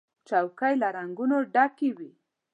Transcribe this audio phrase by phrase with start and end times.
[0.27, 2.11] چوکۍ له رنګونو ډکې وي.